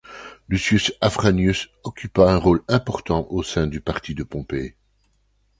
[0.49, 4.75] Lucius Afranius occupa un rôle important au sein du parti de Pompée.